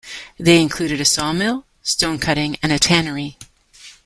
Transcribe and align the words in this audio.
They 0.39 0.59
included 0.59 0.99
a 0.99 1.05
saw 1.05 1.31
mill, 1.31 1.63
stone-cutting 1.83 2.57
and 2.63 2.71
a 2.71 2.79
tannery. 2.79 3.37